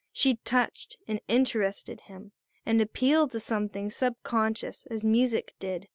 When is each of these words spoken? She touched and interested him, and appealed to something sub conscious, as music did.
She 0.11 0.37
touched 0.37 0.97
and 1.07 1.19
interested 1.27 2.01
him, 2.01 2.31
and 2.65 2.81
appealed 2.81 3.29
to 3.33 3.39
something 3.39 3.91
sub 3.91 4.15
conscious, 4.23 4.87
as 4.87 5.03
music 5.03 5.53
did. 5.59 5.89